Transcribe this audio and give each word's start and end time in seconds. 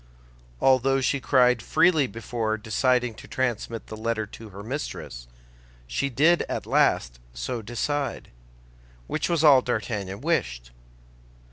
Although 0.59 0.99
she 1.01 1.19
cried 1.19 1.61
freely 1.61 2.07
before 2.07 2.57
deciding 2.57 3.13
to 3.13 3.27
transmit 3.27 3.85
the 3.85 3.95
letter 3.95 4.25
to 4.25 4.49
her 4.49 4.63
mistress, 4.63 5.27
she 5.85 6.09
did 6.09 6.41
at 6.49 6.65
last 6.65 7.19
so 7.35 7.61
decide, 7.61 8.31
which 9.05 9.29
was 9.29 9.43
all 9.43 9.61
D'Artagnan 9.61 10.21
wished. 10.21 10.71